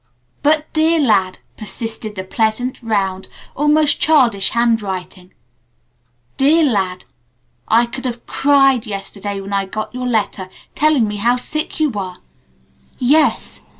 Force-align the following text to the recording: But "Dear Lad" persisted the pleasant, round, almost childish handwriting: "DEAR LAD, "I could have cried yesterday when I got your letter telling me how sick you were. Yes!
But 0.41 0.65
"Dear 0.73 0.99
Lad" 0.99 1.37
persisted 1.57 2.15
the 2.15 2.23
pleasant, 2.23 2.81
round, 2.81 3.27
almost 3.55 3.99
childish 3.99 4.49
handwriting: 4.49 5.31
"DEAR 6.37 6.63
LAD, 6.65 7.03
"I 7.67 7.85
could 7.85 8.05
have 8.05 8.25
cried 8.25 8.87
yesterday 8.87 9.39
when 9.39 9.53
I 9.53 9.67
got 9.67 9.93
your 9.93 10.07
letter 10.07 10.49
telling 10.73 11.07
me 11.07 11.17
how 11.17 11.35
sick 11.35 11.79
you 11.79 11.91
were. 11.91 12.15
Yes! 12.97 13.61